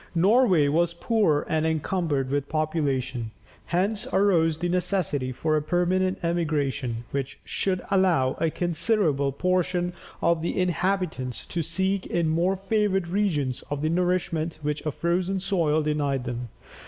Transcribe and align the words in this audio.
Norway 0.15 0.67
was 0.67 0.95
poor 0.95 1.45
and 1.47 1.63
encumbered 1.63 2.31
with 2.31 2.49
population. 2.49 3.29
Hence 3.65 4.07
arose 4.11 4.57
the 4.57 4.67
necessity 4.67 5.31
for 5.31 5.55
a 5.55 5.61
permanent 5.61 6.17
emigration, 6.23 7.03
which 7.11 7.39
should 7.45 7.83
allow 7.91 8.31
a 8.39 8.49
considerable 8.49 9.31
portion 9.31 9.93
of 10.19 10.41
the 10.41 10.59
inhabitants 10.59 11.45
to 11.45 11.61
seek 11.61 12.07
in 12.07 12.29
more 12.29 12.55
favoured 12.57 13.09
regions 13.09 13.63
the 13.79 13.89
nourishment 13.89 14.57
which 14.63 14.83
a 14.87 14.91
frozen 14.91 15.39
soil 15.39 15.83
denied 15.83 16.23
them. 16.23 16.49